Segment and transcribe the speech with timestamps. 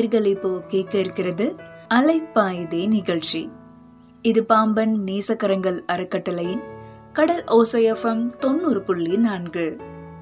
[0.00, 1.54] நேர்கள் இப்போ கேட்க இருக்கிறது.
[1.94, 3.50] அலைப்பாயுதே நிகழ்ச்சி.
[4.22, 6.62] இது பாம்பன் நேசக்கரங்கள் அறக்கட்டளையின்
[7.12, 9.76] கடல் ஓசையஃபம் தொண்ணூறு புள்ளி நான்கு.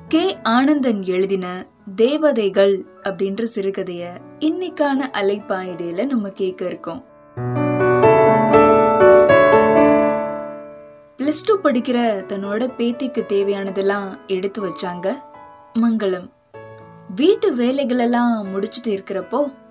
[0.08, 0.38] கே.
[0.42, 1.66] ஆனந்தன் எழுதின
[1.96, 4.04] தேவதைகள் அப்படின்ற சிறுகதைய
[4.38, 7.04] இன்னைக்கான அலைப்பாயுதேல நம்ம கேட்க இருக்கோம்.
[11.16, 11.98] பிளஸ் டூ படிக்கிற
[12.28, 15.14] தன்னோட பேத்திக்கு தேவையானதெல்லாம் எடுத்து வச்சாங்க
[15.74, 16.28] மங்களம்.
[17.14, 19.66] வீட்டு வேலைகளெல்லாம் முடிச்சிட்டு இருக்கிறப்போ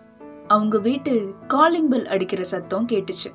[0.47, 3.29] அவங்க வீட்டு காலிங் பெல் அடிக்கிற சத்தம் கேட்டுச்சு.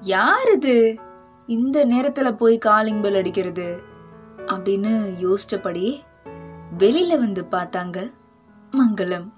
[0.00, 0.96] யார் இது
[1.46, 3.82] இந்த நேரத்துல போய் காலிங் பெல் அடிக்கிறது?
[4.36, 6.00] அப்படின்னு யோசிச்சபடி
[6.78, 8.10] வெளியில வந்து பார்த்தாங்க
[8.70, 9.32] மங்களம்.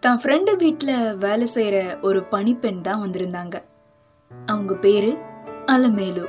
[0.00, 3.62] தான் ஃப்ரெண்டு வீட்டில் வேலை செய்கிற ஒரு பணிப்பெண் தான் வந்திருந்தாங்க.
[4.46, 5.18] அவங்க பேரு
[5.66, 6.26] அலமேலு.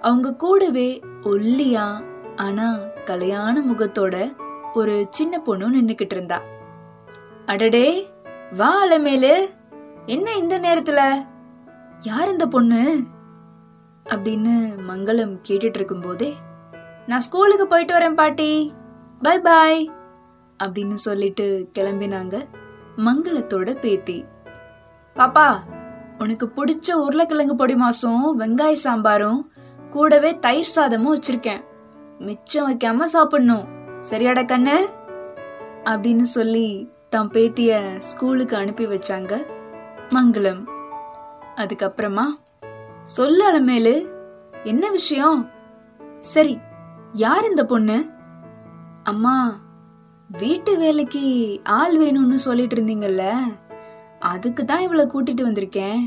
[0.00, 4.36] அவங்க கூடவே ஒல்லியா ஆனா கலையான முகத்தோட
[4.72, 6.42] ஒரு சின்ன பொண்ணு நின்னுக்கிட்டு இருந்தா.
[7.46, 8.08] அடடே
[8.56, 9.48] வா அலமேலு
[10.06, 11.26] என்ன இந்த நேரத்துல?
[12.00, 13.00] யார் இந்த பொண்ணு?
[14.04, 16.34] அப்படின்னு மங்களம் கேட்டுட்டு இருக்கும்போதே
[17.06, 18.72] நான் ஸ்கூலுக்கு போயிட்டு வரேன் பாட்டி.
[19.22, 19.90] பை பாய்
[20.64, 22.46] அப்படின்னு சொல்லிட்டு கிளம்பினாங்க
[22.96, 24.24] மங்களத்தோட பேத்தி.
[25.16, 25.56] பாப்பா
[26.18, 29.50] உனக்கு பிடிச்ச உருளைக்கிழங்கு பொடி மாசும் வெங்காய சாம்பாரும்
[29.90, 31.64] கூடவே தயிர் சாதமும் வச்சிருக்கேன்.
[32.18, 33.68] மிச்சம் வைக்காம சாப்பிடணும்.
[34.10, 34.88] சரியாடா கண்ணு?
[35.84, 39.46] அப்படின்னு சொல்லி தன் பேத்திய ஸ்கூலுக்கு அனுப்பி வச்சாங்க
[40.08, 40.66] மங்களம்.
[41.56, 42.24] அதுக்கப்புறமா
[43.04, 44.06] சொல்லு அலமேலு
[44.64, 45.50] என்ன விஷயம்?
[46.20, 46.58] சரி
[47.12, 48.04] யார் இந்த பொண்ணு?
[49.04, 49.56] அம்மா
[50.28, 53.34] வீட்டு வேலைக்கு ஆள் வேணும்னு சொல்லிட்டு இருந்தீங்கல்ல
[54.20, 56.00] அதுக்கு தான் இவளை கூட்டிட்டு வந்திருக்கேன்.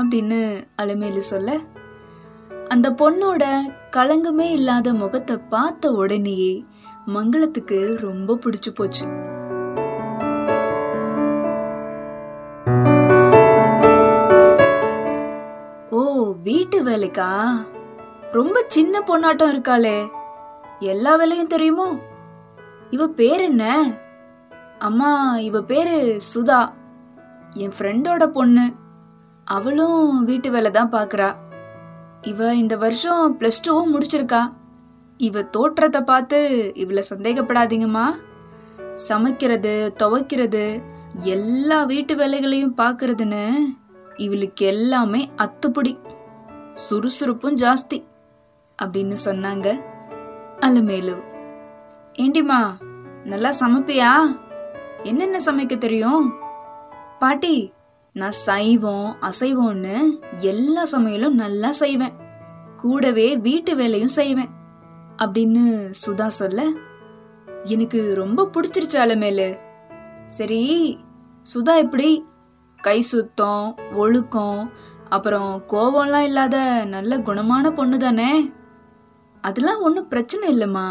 [0.00, 1.58] அப்படின்னு அலமேலு சொல்ல
[2.68, 3.44] அந்த பொண்ணோட
[3.96, 6.64] கலங்கமே இல்லாத முகத்தை பார்த்த உடனேயே
[7.06, 9.06] மங்களத்துக்கு ரொம்ப பிடிச்சு போச்சு.
[15.90, 17.48] ஓ வீட்டு வேலைக்கா?
[18.32, 20.08] ரொம்ப சின்ன பொண்ணாட்டம் இருக்காளே.
[20.78, 21.96] எல்லா வேலையும் தெரியுமோ?
[22.90, 23.90] இவ பேர் என்ன?
[24.78, 26.72] அம்மா இவ பேரு சுதா.
[27.54, 28.72] என் ஃப்ரெண்டோட பொண்ணு.
[29.44, 31.34] அவளும் வீட்டு வேலை தான் பாக்குறா.
[32.22, 34.52] இவ இந்த வருஷம் பிளஸ் டூவும் முடிச்சிருக்கா.
[35.16, 38.14] இவ தோற்றத்தை பார்த்து இவள சந்தேகப்படாதீங்கம்மா.
[38.94, 43.58] சமைக்கிறது துவைக்கிறது எல்லா வீட்டு வேலைகளையும் பார்க்கறதுன்னு
[44.16, 45.98] இவளுக்கு எல்லாமே அத்துப்படி.
[46.74, 48.04] சுறுசுறுப்பும் ஜாஸ்தி
[48.82, 49.80] அப்படின்னு சொன்னாங்க
[50.60, 51.22] அலமேலு.
[52.18, 52.70] ஏண்டிமா
[53.24, 54.10] நல்லா சமைப்பியா?
[55.02, 56.34] என்னென்ன சமைக்க தெரியும்?
[57.18, 57.72] பாட்டி
[58.18, 62.12] நான் சைவம் அசைவம்னு எல்லா சமையலும் நல்லா செய்வேன்.
[62.76, 64.48] கூடவே வீட்டு வேலையும் செய்வேன்.
[65.22, 66.64] அப்படின்னு சுதா சொல்ல
[67.62, 69.58] எனக்கு ரொம்ப பிடிச்சிருச்சு அலமேலு
[70.26, 70.62] சரி
[71.54, 72.24] சுதா எப்படி?
[72.80, 74.72] கை சுத்தம் ஒழுக்கம்
[75.08, 78.52] அப்புறம் கோவம்லாம் இல்லாத நல்ல குணமான பொண்ணு தானே?
[79.40, 80.88] அதெல்லாம் ஒன்றும் பிரச்சனை இல்லைம்மா.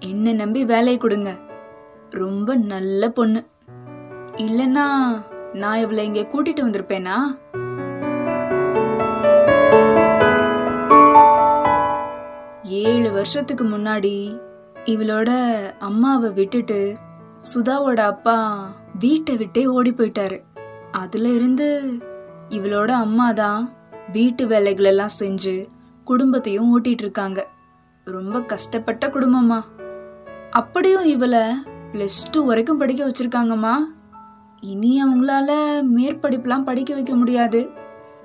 [0.00, 1.38] என்ன நம்பி வேலையை கொடுங்க.
[2.10, 3.46] ரொம்ப நல்ல பொண்ணு.
[4.36, 4.86] இல்லைன்னா
[5.54, 7.16] நான் இவளை இங்க கூட்டிட்டு வந்திருப்பேனா?
[12.62, 14.14] ஏழு வருஷத்துக்கு முன்னாடி
[14.84, 15.30] இவளோட
[15.78, 16.96] அம்மாவை விட்டுட்டு
[17.54, 18.36] சுதாவோட அப்பா
[18.98, 20.38] வீட்டை விட்டே ஓடி போயிட்டாரு.
[20.92, 21.68] அதுல இருந்து
[22.48, 23.72] இவளோட அம்மா தான்
[24.12, 25.66] வீட்டு வேலைகள் எல்லாம் செஞ்சு
[26.04, 27.46] குடும்பத்தையும் ஓட்டிட்டு இருக்காங்க.
[28.04, 29.60] ரொம்ப கஷ்டப்பட்ட குடும்பமா
[30.50, 31.44] அப்படியும் இவளை
[31.92, 33.74] பிளஸ் டூ வரைக்கும் படிக்க வச்சிருக்காங்கம்மா.
[34.64, 35.50] இனி அவங்களால
[35.96, 37.70] மேற்படிப்புலாம் படிக்க வைக்க முடியாது.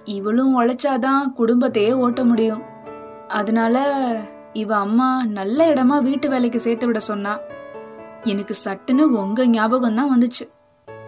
[0.03, 2.61] இவளும் உழைச்சாதான் குடும்பத்தையே ஓட்ட முடியும்.
[3.27, 3.85] அதனால
[4.53, 7.39] இவ அம்மா நல்ல இடமா வீட்டு வேலைக்கு சேர்த்து விட சொன்னா.
[8.23, 10.45] எனக்கு சட்டுன்னு உங்க ஞாபகம் தான் வந்துச்சு.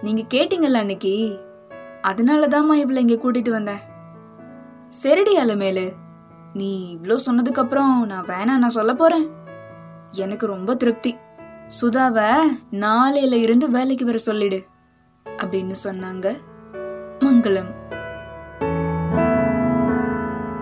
[0.01, 1.39] நீங்க கேட்டீங்கல்ல அன்னைக்கு?
[2.03, 3.81] அதனாலதாம்மா இவளை இங்க கூட்டிட்டு வந்தேன்.
[5.03, 5.91] சரிடி அலமேலு
[6.53, 9.29] நீ இவ்வளோ சொன்னதுக்கு அப்புறம் நான் வேணாம் நான் சொல்ல போறேன்.
[10.11, 11.15] எனக்கு ரொம்ப திருப்தி.
[11.81, 12.31] சுதாவை
[12.71, 14.70] நாளையில இருந்து வேலைக்கு வர சொல்லிடு.
[15.37, 16.37] அப்படின்னு சொன்னாங்க.
[17.19, 17.79] மங்களம்.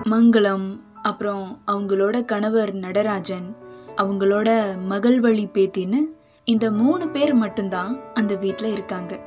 [0.04, 3.56] மங்களம் அப்புறம் அவங்களோட கணவர் நடராஜன்
[3.96, 5.98] அவங்களோட மகள் வழி பேத்தின்னு
[6.44, 9.20] இந்த மூணு பேர் மட்டும்தான் அந்த வீட்டில் இருக்காங்க.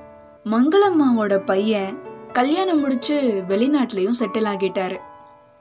[0.44, 1.98] மங்களம்மாவோட பையன்
[2.32, 4.96] கல்யாணம் முடிச்சு வெளிநாட்டிலையும் செட்டில் ஆகிட்டாரு.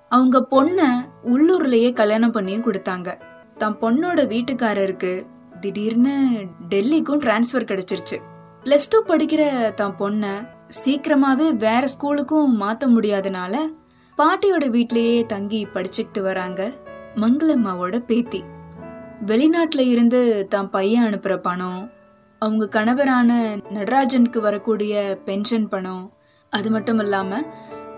[0.09, 0.87] அவங்க பொண்ணை
[1.23, 3.21] உள்ளூர்லயே கல்யாணம் பண்ணியும் கொடுத்தாங்க.
[3.57, 5.25] தன் பொண்ணோட வீட்டுக்காரருக்கு
[5.59, 8.17] திடீர்னு டெல்லிக்கும் டிரான்ஸ்ஃபர் கிடைச்சிருச்சு.
[8.65, 10.47] பிளஸ் டூ படிக்கிற தான் பொண்ணை
[10.85, 13.55] சீக்கிரமாவே வேற ஸ்கூலுக்கும் மாத்த முடியாதனால
[14.17, 16.71] பாட்டியோட வீட்லயே தங்கி படிச்சுக்கிட்டு வராங்க
[17.15, 18.43] மங்களம்மாவோட பேத்தி.
[19.25, 21.91] வெளிநாட்டுல இருந்து தான் பையன் அனுப்புற பணம்
[22.39, 26.13] அவங்க கணவரான நடராஜனுக்கு வரக்கூடிய பென்ஷன் பணம்
[26.49, 27.41] அது மட்டும் இல்லாம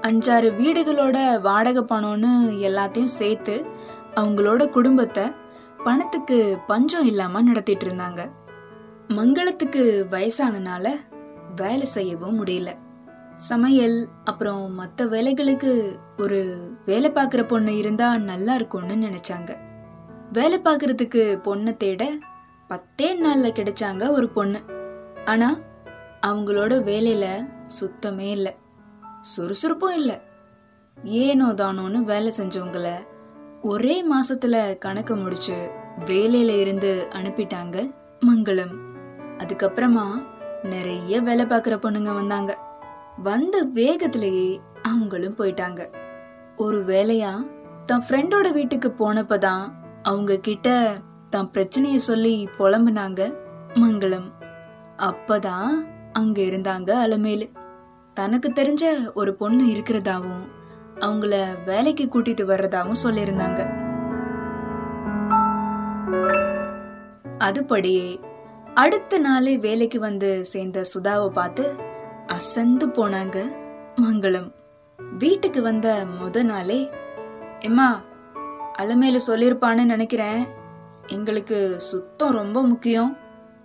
[0.02, 3.66] அஞ்சாறு வீடுகளோட வாடகை பணம்னு எல்லாத்தையும் சேர்த்து
[4.16, 5.34] அவங்களோட குடும்பத்தை
[5.84, 8.22] பணத்துக்கு பஞ்சம் இல்லாம நடத்திட்டு இருந்தாங்க.
[9.16, 10.90] மங்களத்துக்கு வயசானனால
[11.56, 12.78] வேலை செய்யவும் முடியல.
[13.34, 19.58] சமையல் அப்புறம் மற்ற வேலைகளுக்கு ஒரு வேலை பார்க்குற பொண்ணு இருந்தா நல்லா இருக்கும்னு நினைச்சாங்க.
[20.32, 22.12] வேலை பார்க்கறதுக்கு பொண்ணை தேட
[22.68, 24.60] பத்தே நாளில் கிடைச்சாங்க ஒரு பொண்ணு.
[25.26, 25.62] ஆனால்
[26.28, 28.56] அவங்களோட வேலையில் சுத்தமே இல்லை.
[29.22, 30.22] சுறுசுறுப்பும் இல்லை.
[31.04, 32.96] ஏனோ தானோன்னு வேலை செஞ்சவங்களை
[33.62, 35.72] ஒரே மாசத்துல கணக்கு முடிச்சு
[36.06, 37.94] வேலையில இருந்து அனுப்பிட்டாங்க
[38.26, 38.83] மங்களம்.
[39.44, 40.26] அதுக்கப்புறமா
[40.64, 42.60] நிறைய வேலை பார்க்குற பொண்ணுங்க வந்தாங்க.
[43.24, 45.88] வந்த வேகத்திலேயே அவங்களும் போயிட்டாங்க.
[46.56, 47.48] ஒரு வேலையா
[47.86, 49.62] தன் ஃப்ரெண்டோட வீட்டுக்கு போனப்பதான்
[50.04, 50.94] அவங்க கிட்ட
[51.30, 53.38] தன் பிரச்சனைய சொல்லி புலம்புனாங்க
[53.74, 54.32] மங்களம்.
[54.98, 55.68] அப்பதான்
[56.12, 57.50] அங்க இருந்தாங்க அலமேலு.
[58.14, 60.48] தனக்கு தெரிஞ்ச ஒரு பொண்ணு இருக்கிறதாவும்
[61.00, 63.82] அவங்கள வேலைக்கு கூட்டிட்டு வர்றதாவும் சொல்லியிருந்தாங்க.
[67.40, 68.32] அதுபடியே
[68.74, 71.76] அடுத்த நாளே வேலைக்கு வந்து சேர்ந்த சுதாவை பார்த்து
[72.28, 73.52] அசந்து போனாங்க
[73.96, 74.52] மங்களம்.
[75.18, 76.90] வீட்டுக்கு வந்த முத நாளே
[77.60, 78.02] எம்மா
[78.78, 80.48] அலமேலு சொல்லியிருப்பான்னு நினைக்கிறேன்.
[81.08, 83.18] எங்களுக்கு சுத்தம் ரொம்ப முக்கியம்.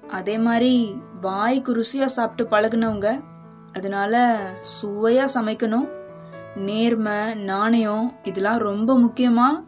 [0.09, 3.25] அதே மாதிரி வாய்க்கு ருசியா சாப்பிட்டு பழகுனவங்க
[3.73, 4.39] அதனால
[4.83, 5.89] சுவையா சமைக்கணும்.
[6.55, 9.65] நேர்மை நாணயம் இதெல்லாம் ரொம்ப முக்கியமா?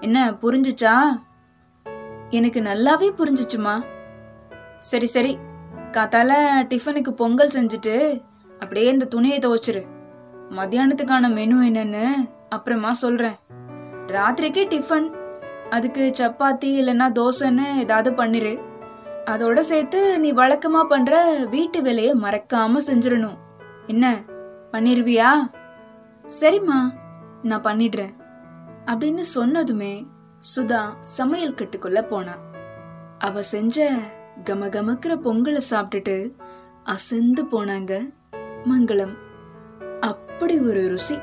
[0.00, 0.96] என்ன புரிஞ்சுச்சா?
[2.30, 3.82] எனக்கு நல்லாவே புரிஞ்சிச்சுமா
[4.82, 5.38] சரி சரி.
[5.92, 6.32] காத்தால
[6.68, 8.22] டிஃபனுக்கு பொங்கல் செஞ்சுட்டு
[8.58, 9.84] அப்படியே இந்த துணியை துவைச்சிரு.
[10.50, 12.06] மத்தியானத்துக்கான மெனு என்னன்னு
[12.48, 13.34] அப்புறமா சொல்றேன்.
[14.06, 15.10] ராத்திரிக்கே டிஃபன்.
[15.70, 18.60] அதுக்கு சப்பாத்தி இல்லைன்னா தோசைன்னு ஏதாவது பண்ணிரு.
[19.24, 23.36] அதோட சேர்த்து நீ வழக்கமா பண்ற வீட்டு வேலையை மறக்காம செஞ்சிடணும்.
[23.86, 24.20] என்ன?
[24.72, 25.28] பண்ணிருவியா?
[26.40, 26.90] சரிம்மா
[27.42, 28.14] நான் பண்ணிடுறேன்.
[28.86, 30.06] அப்படின்னு சொன்னதுமே
[30.56, 32.32] சுதா சமையல் கட்டுக்குள்ள போனா.
[33.18, 33.92] அவ செஞ்ச
[34.44, 36.16] கமகமக்கிற பொங்கலை சாப்பிட்டுட்டு
[36.82, 38.14] அசந்து போனாங்க
[38.64, 39.14] மங்களம்.
[40.00, 41.18] அப்படி ஒரு ருசி.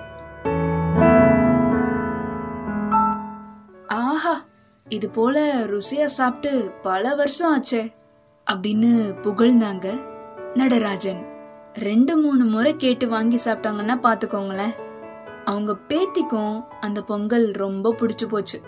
[3.88, 4.42] ஆஹா
[4.90, 7.94] இது போல ருசியா சாப்பிட்டு பல வருஷம் ஆச்சே
[8.52, 8.92] அப்படின்னு
[9.24, 9.88] புகழ்ந்தாங்க
[10.54, 11.26] நடராஜன்.
[11.74, 14.76] ரெண்டு மூணு முறை கேட்டு வாங்கி சாப்பிட்டாங்கன்னா பாத்துக்கோங்களேன்
[15.46, 18.62] அவங்க பேத்திக்கும் அந்த பொங்கல் ரொம்ப பிடிச்சு போச்சு.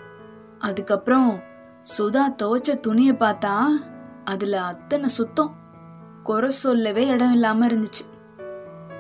[0.60, 1.40] அதுக்கப்புறம்
[1.98, 3.68] சுதா துவைச்ச துணியை பார்த்தா
[4.26, 5.56] அதுல அத்தனை சுத்தம்.
[6.24, 8.04] குறை சொல்லவே இடம் இல்லாம இருந்துச்சு.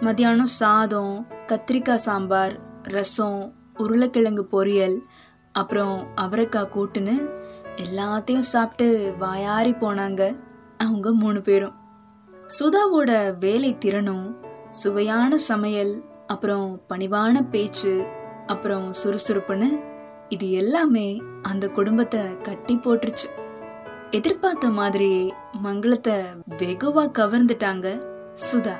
[0.02, 4.98] மதியானம் சாதம் கத்திரிக்காய் சாம்பார் ரசம் உருளைக்கிழங்கு பொரியல்
[5.52, 7.40] அப்புறம் அவரைக்காய் கூட்டுன்னு
[7.76, 10.40] எல்லாத்தையும் சாப்பிட்டு வாயாரி போனாங்க
[10.78, 11.74] அவங்க மூணு பேரும்.
[12.60, 14.36] சுதாவோட வேலை திறனும்
[14.70, 18.08] சுவையான சமையல் அப்புறம் பணிவான பேச்சு
[18.48, 19.84] அப்புறம் சுறுசுறுப்புன்னு
[20.30, 23.41] இது எல்லாமே அந்த குடும்பத்தை கட்டி போட்டுருச்சு.
[24.12, 26.16] எதிர்பார்த்த மாதிரியே மங்களத்தை
[26.58, 27.88] வெகுவா கவர்ந்துட்டாங்க
[28.52, 28.76] சுதா.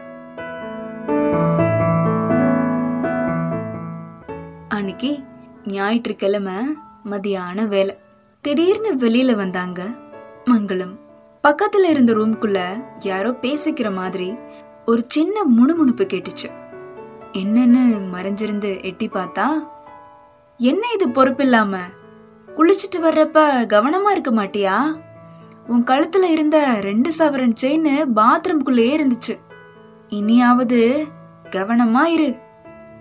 [4.68, 5.20] அன்னைக்கு
[5.64, 6.54] ஞாயிற்றுக்கிழமை
[7.12, 7.98] மதியான வேலை.
[8.42, 9.84] திடீர்னு வெளியில வந்தாங்க
[10.46, 10.96] மங்களம்.
[11.44, 12.60] பக்கத்துல இருந்த ரூம்குள்ள
[13.00, 14.36] யாரோ பேசிக்கிற மாதிரி
[14.86, 16.50] ஒரு சின்ன முணுமுணுப்பு கேட்டுச்சு.
[17.34, 19.48] என்னன்னு மறைஞ்சிருந்து எட்டி பார்த்தா
[20.58, 21.78] என்ன இது பொறுப்பில்லாம?
[22.58, 23.40] குளிச்சிட்டு வர்றப்ப
[23.74, 25.10] கவனமா இருக்க மாட்டியா?
[25.68, 29.40] உன் கழுத்துல இருந்த ரெண்டு சவரன் செயின் பாத்ரூம்குள்ளேயே இருந்துச்சு.
[30.08, 31.06] இனியாவது
[31.50, 32.38] கவனமா இரு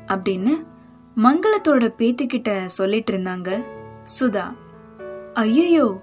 [0.07, 0.65] அப்படின்னு
[1.17, 3.65] மங்களத்தோட பேத்திக்கிட்ட சொல்லிட்டு இருந்தாங்க
[4.21, 4.57] சுதா.
[5.35, 6.01] ஐயோ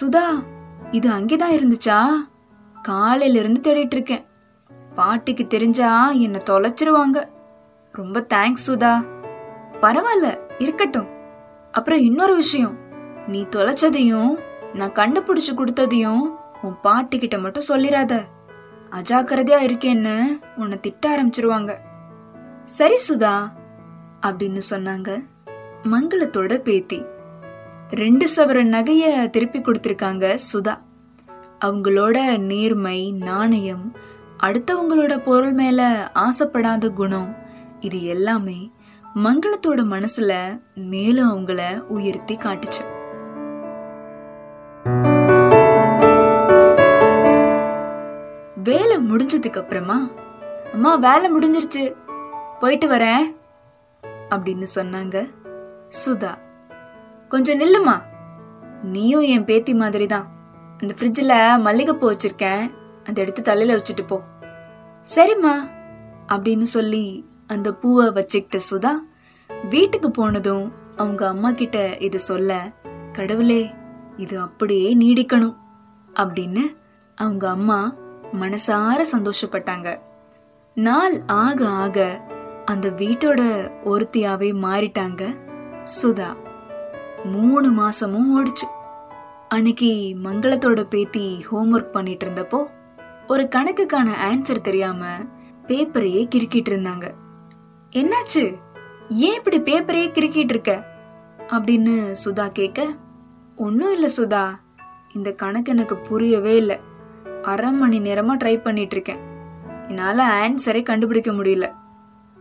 [0.00, 0.24] சுதா
[0.90, 2.10] இது அங்கேதான் இருந்துச்சா?
[2.82, 4.24] காலையில இருந்து தேடிட்டு இருக்கேன்.
[4.94, 7.28] பாட்டிக்கு தெரிஞ்சா என்ன தொலைச்சிருவாங்க.
[7.92, 9.04] ரொம்ப தேங்க்ஸ் சுதா.
[9.80, 11.08] பரவாயில்ல இருக்கட்டும்.
[11.72, 12.76] அப்புறம் இன்னொரு விஷயம்
[13.26, 14.38] நீ தொலைச்சதையும்
[14.74, 16.24] நான் கண்டுபிடிச்சு கொடுத்ததையும்
[16.62, 18.22] உன் பாட்டி கிட்ட மட்டும் சொல்லிராத.
[18.90, 20.16] அஜாக்கிரதையா இருக்கேன்னு
[20.56, 21.72] உன்னை திட்ட ஆரம்பிச்சிருவாங்க.
[22.64, 23.34] சரி சுதா
[24.26, 25.10] அப்படின்னு சொன்னாங்க
[25.82, 27.02] மங்களத்தோட பேத்தி.
[27.90, 30.74] ரெண்டு சவரன் நகைய திருப்பி கொடுத்துருக்காங்க சுதா.
[31.64, 33.96] அவங்களோட நேர்மை நாணயம்
[34.40, 37.36] அடுத்தவங்களோட பொருள் மேல ஆசைப்படாத குணம்
[37.80, 38.72] இது எல்லாமே
[39.14, 40.32] மங்களத்தோட மனசுல
[40.74, 42.84] மேலும் அவங்கள உயர்த்தி காட்டுச்சு.
[49.12, 50.10] முடிஞ்சதுக்கு அப்புறமா
[50.72, 51.96] அம்மா வேலை முடிஞ்சிருச்சு
[52.58, 53.24] போயிட்டு வரேன்
[54.30, 55.30] அப்படின்னு சொன்னாங்க
[56.04, 56.34] சுதா.
[57.28, 58.02] கொஞ்சம் நில்லுமா?
[58.82, 60.26] நீயும் என் பேத்தி மாதிரி தான்
[60.78, 62.74] அந்த ஃப்ரிட்ஜில் மல்லிகைப்பூ வச்சிருக்கேன்.
[63.04, 64.22] அதை எடுத்து தலையில வச்சுட்டு போ.
[65.14, 65.70] சரிம்மா
[66.28, 68.92] அப்படின்னு சொல்லி அந்த பூவை வச்சுக்கிட்ட சுதா
[69.68, 72.72] வீட்டுக்கு போனதும் அவங்க அம்மா கிட்ட இது சொல்ல
[73.12, 73.74] கடவுளே
[74.16, 75.56] இது அப்படியே நீடிக்கணும்
[76.14, 76.76] அப்படின்னு
[77.14, 77.94] அவங்க அம்மா
[78.32, 79.98] மனசார சந்தோஷப்பட்டாங்க.
[80.74, 82.24] நாள் ஆக ஆக
[82.64, 85.38] அந்த வீட்டோட ஒருத்தியாவே மாறிட்டாங்க
[86.02, 86.36] சுதா.
[87.24, 88.68] மூணு மாசமும் ஓடிச்சு.
[89.48, 92.66] அன்னைக்கு மங்களத்தோட பேத்தி ஹோம்ஒர்க் பண்ணிட்டு இருந்தப்போ
[93.26, 95.06] ஒரு கணக்குக்கான ஆன்சர் தெரியாம
[95.66, 97.10] பேப்பரையே கிறுக்கிட்டு இருந்தாங்க.
[97.90, 98.54] என்னாச்சு?
[99.08, 100.84] ஏன் இப்படி பேப்பரையே கிறுக்கிட்டு இருக்க?
[101.38, 102.86] அப்படின்னு சுதா கேட்க
[103.56, 104.48] ஒன்றும் இல்லை சுதா.
[105.14, 106.80] இந்த கணக்கு எனக்கு புரியவே இல்லை.
[107.42, 109.20] அரை மணி நேரமா ட்ரை பண்ணிட்டு இருக்கேன்
[109.88, 111.72] என்னால ஆன்சரை கண்டுபிடிக்க முடியல.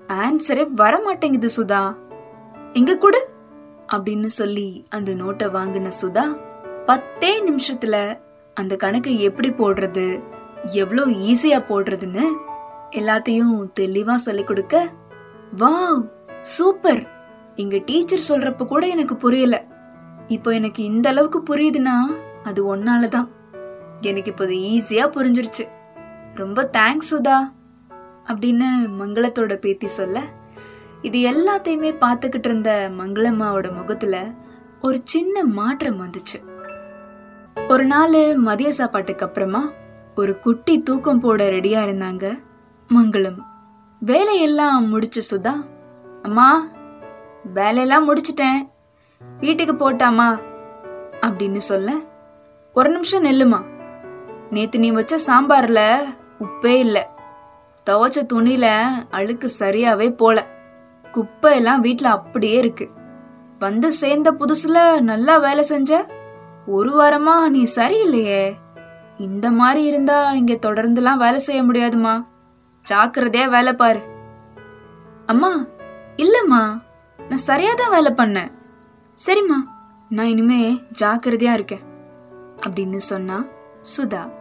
[0.08, 1.96] ஆன்சரே வர மாட்டேங்குது சுதா.
[2.74, 3.18] எங்க கூட?
[3.94, 6.38] அப்படின்னு சொல்லி அந்த நோட்டை வாங்கின சுதா
[6.86, 7.96] பத்தே நிமிஷத்துல
[8.54, 10.24] அந்த கணக்கு எப்படி போடுறது
[10.64, 12.26] எவ்வளோ ஈஸியா போடுறதுன்னு
[12.92, 14.90] எல்லாத்தையும் தெளிவா சொல்லி கொடுக்க
[15.56, 16.02] வாவ்
[16.42, 17.02] சூப்பர்!
[17.56, 19.66] எங்க டீச்சர் சொல்றப்ப கூட எனக்கு புரியல.
[20.28, 21.96] இப்போ எனக்கு இந்த அளவுக்கு புரியுதுன்னா
[22.44, 23.28] அது ஒன்னாலதான்.
[24.02, 25.68] எனக்கு இப்போது ஈஸியா புரிஞ்சிருச்சு.
[26.34, 27.38] ரொம்ப தேங்க்ஸ் சுதா
[28.26, 28.66] அப்படின்னு
[29.00, 30.22] மங்களத்தோட பேத்தி சொல்ல
[31.02, 34.34] இது எல்லாத்தையுமே பார்த்துக்கிட்டு இருந்த மங்களம்மாவோட முகத்துல
[34.82, 36.50] ஒரு சின்ன மாற்றம் வந்துச்சு.
[37.68, 39.72] ஒரு நாள் மதிய சாப்பாட்டுக்கு அப்புறமா
[40.16, 42.44] ஒரு குட்டி தூக்கம் போட ரெடியா இருந்தாங்க
[42.94, 43.38] மங்களம்.
[44.00, 45.54] வேலையெல்லாம் முடிச்சு சுதா.
[46.22, 46.68] அம்மா
[47.54, 48.70] வேலையெல்லாம் முடிச்சிட்டேன்.
[49.40, 50.42] வீட்டுக்கு போட்டாமா?
[51.22, 51.94] அப்படின்னு சொல்ல
[52.74, 53.71] ஒரு நிமிஷம் நெல்லுமா?
[54.52, 55.98] நேத்து நீ வச்ச சாம்பார்ல
[56.40, 57.06] உப்பே இல்லை.
[57.90, 60.48] துவைச்ச துணியில அழுக்கு சரியாவே போல.
[61.12, 62.90] குப்பை எல்லாம் வீட்ல அப்படியே இருக்கு.
[63.60, 66.06] வந்து சேர்ந்த புதுசுல நல்லா வேலை செஞ்ச?
[66.68, 68.54] ஒரு வாரமா நீ சரியில்லையே.
[69.18, 72.26] இந்த மாதிரி இருந்தா இங்க தொடர்ந்துலாம் வேலை செய்ய முடியாதுமா.
[72.90, 74.02] ஜாக்கிரதையா வேலை பாரு.
[75.26, 75.66] அம்மா
[76.18, 76.82] இல்லம்மா.
[77.18, 78.52] நான் சரியா தான் வேலை பண்ணேன்.
[79.28, 79.68] சரிம்மா
[80.10, 81.82] நான் இனிமே ஜாக்கிரதையா இருக்கேன்.
[82.68, 83.46] அப்படின்னு சொன்னா
[83.98, 84.40] சுதா.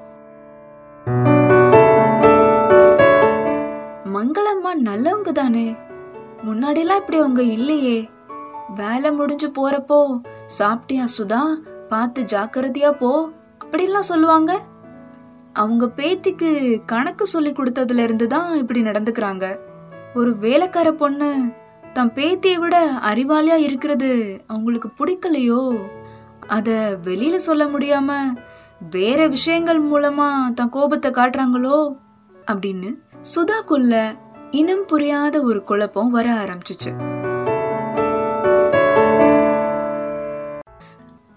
[4.20, 5.76] மங்களம்மா நல்லவங்க தானே?
[6.46, 8.08] முன்னாடிலாம் இப்படி அவங்க இல்லையே.
[8.74, 10.20] வேலை முடிஞ்சு போறப்போ
[10.58, 11.40] சாப்பிட்டியா சுதா?
[11.88, 13.30] பார்த்து ஜாக்கிரதையா போ.
[13.64, 14.60] அப்படிலாம் சொல்லுவாங்க.
[15.52, 19.58] அவங்க பேத்திக்கு கணக்கு சொல்லி கொடுத்ததுல இருந்து தான் இப்படி நடந்துக்கிறாங்க.
[20.14, 21.52] ஒரு வேலைக்கார பொண்ணு
[21.92, 25.78] தன் பேத்தியை விட அறிவாளியா இருக்கிறது அவங்களுக்கு பிடிக்கலையோ?
[26.46, 28.34] அத வெளியில சொல்ல முடியாம
[28.90, 31.96] வேற விஷயங்கள் மூலமா தன் கோபத்தை காட்டுறாங்களோ?
[32.46, 34.18] அப்படின்னு சுதாக்குள்ள
[34.50, 36.92] இனம் புரியாத ஒரு குழப்பம் வர ஆரம்பிச்சுச்சு.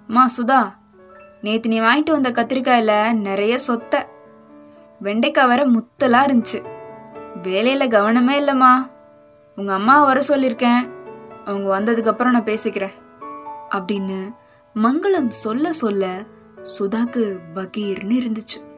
[0.07, 0.73] மா சுதா
[1.41, 4.05] நேத்து நீ வாங்கிட்டு வந்த கத்திரிக்காயில நிறைய சொத்த.
[5.03, 6.65] வெண்டைக்காய் வர முத்தலா இருந்துச்சு.
[7.41, 8.91] வேலையில கவனமே இல்லம்மா.
[9.55, 10.89] உங்க அம்மா வர சொல்லிருக்கேன்
[11.45, 12.93] அவங்க வந்ததுக்கு அப்புறம் நான் பேசிக்கிறேன்.
[13.71, 14.35] அப்படின்னு
[14.75, 16.23] மங்களம் சொல்ல சொல்ல
[16.79, 18.72] சுதாக்கு பகீர்னு இருந்துச்சு.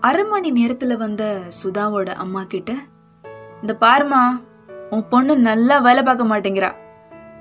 [0.00, 2.72] அரை மணி நேரத்துல வந்த சுதாவோட அம்மா கிட்ட
[3.60, 4.42] இந்த பாருமா
[4.90, 6.74] உன் பொண்ணு நல்லா வேலை பார்க்க மாட்டேங்கிறா.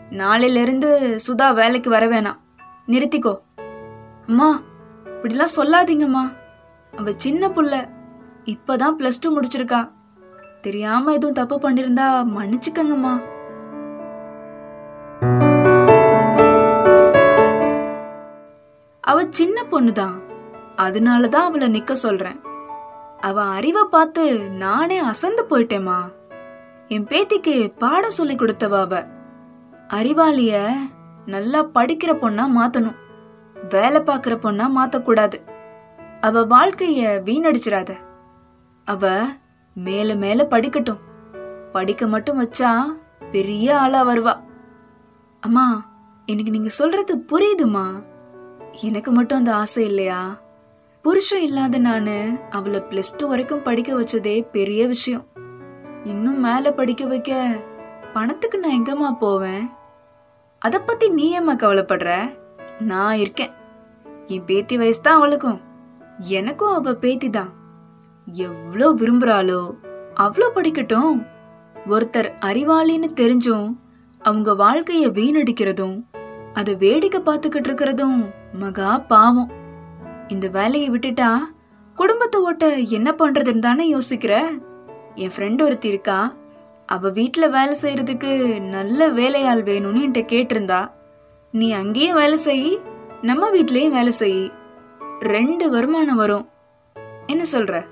[0.09, 2.37] நாளையிலிருந்து சுதா வேலைக்கு வர வேணாம்.
[2.87, 3.37] நிறுத்திக்கோ.
[4.27, 4.61] அம்மா
[5.05, 6.33] இப்படிலாம் சொல்லாதீங்கம்மா.
[6.97, 7.89] அவ சின்ன புள்ள.
[8.45, 9.91] இப்பதான் பிளஸ் டூ முடிச்சிருக்கா.
[10.61, 13.23] தெரியாம எதுவும் தப்பு பண்ணிருந்தா மன்னிச்சுக்கங்கம்மா.
[19.01, 20.27] அவ சின்ன பொண்ணுதான்.
[20.77, 22.47] அதனாலதான் அவளை நிக்க சொல்றேன்.
[23.21, 25.99] அவ அறிவை பார்த்து நானே அசந்து போயிட்டேமா
[26.87, 29.07] என் பேத்திக்கு பாடம் சொல்லி கொடுத்தவ அவ.
[29.87, 30.71] அறிவாளிய
[31.25, 32.95] நல்லா படிக்கிற பொண்ணா மாத்தணும்.
[33.69, 35.37] வேலை பார்க்கிற பொண்ணா மாத்தக்கூடாது.
[36.21, 37.95] அவ வாழ்க்கைய வீணடிச்சிடாத
[38.85, 39.21] அவ
[39.73, 40.99] மேல மேல படிக்கட்டும்.
[41.71, 42.85] படிக்க மட்டும் வச்சா
[43.31, 44.39] பெரிய ஆளா வருவா.
[45.39, 45.85] அம்மா
[46.25, 48.03] எனக்கு நீங்க சொல்றது புரியுதுமா
[48.81, 50.37] எனக்கு மட்டும் அந்த ஆசை இல்லையா?
[51.05, 52.15] புருஷன் இல்லாத நானு
[52.49, 55.25] அவளை பிளஸ் டூ வரைக்கும் படிக்க வச்சதே பெரிய விஷயம்.
[56.03, 57.47] இன்னும் மேல படிக்க வைக்க
[58.13, 59.63] பணத்துக்கு நான் எங்கம்மா போவேன்?
[60.61, 62.37] அதை பத்தி நீ ஏம்மா கவலைப்படுற?
[62.79, 63.53] நான் இருக்கேன்.
[64.25, 65.59] என் பேத்தி வயசு தான் அவளுக்கும்.
[66.17, 67.51] எனக்கும் அவ பேத்தி தான்.
[68.27, 69.61] எவ்வளோ விரும்புறாளோ
[70.15, 71.13] அவ்வளோ படிக்கட்டும்.
[71.87, 73.69] ஒருத்தர் அறிவாளின்னு தெரிஞ்சும்
[74.21, 75.97] அவங்க வாழ்க்கைய வீணடிக்கிறதும்
[76.53, 78.19] அதை வேடிக்கை பார்த்துக்கிட்டு இருக்கிறதும்
[78.53, 79.57] மகா பாவம்.
[80.29, 81.37] இந்த வேலையை விட்டுட்டா
[81.95, 84.61] குடும்பத்தை ஓட்ட என்ன பண்றதுன்னு தானே யோசிக்கிற?
[85.15, 86.35] என் ஃப்ரெண்ட் ஒருத்தி இருக்கா.
[86.85, 90.91] அவ வீட்டில் வேலை செய்யறதுக்கு நல்ல வேலையாள் வேணும்னு என்கிட்ட கேட்டிருந்தா.
[91.51, 92.79] நீ அங்கேயும் வேலை செய்
[93.21, 94.51] நம்ம வீட்லேயும் வேலை செய்.
[95.19, 96.49] ரெண்டு வருமானம் வரும்.
[97.25, 97.85] என்ன சொல்ற?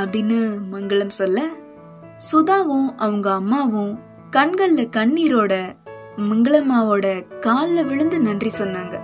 [0.00, 1.46] அப்படின்னு மங்களம் சொல்ல
[2.32, 3.98] சுதாவும் அவங்க அம்மாவும்
[4.32, 5.76] கண்கள்ல கண்ணீரோட
[6.16, 9.00] மங்களம்மாவோட காலில் விழுந்து நன்றி சொன்னாங்க.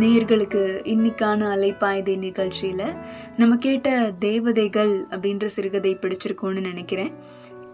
[0.00, 2.96] நேர்களுக்கு இன்னைக்கான அலைப்பாய்தை நிகழ்ச்சியில
[3.36, 7.14] நம்ம கேட்ட தேவதைகள் அப்படின்ற சிறுகதை பிடிச்சிருக்கோன்னு நினைக்கிறேன்.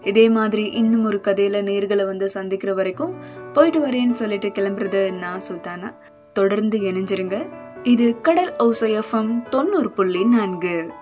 [0.02, 3.14] இதே மாதிரி இன்னும் ஒரு கதையில நேர்களை வந்து சந்திக்கிற வரைக்கும்
[3.52, 5.94] போயிட்டு வரேன்னு சொல்லிட்டு கிளம்புறது நான் சுல்தானா.
[6.32, 7.52] தொடர்ந்து இணைஞ்சிருங்க.
[7.82, 10.92] இது கடல் ஓசையஃபம் தொண்ணூறு புள்ளி நான்கு.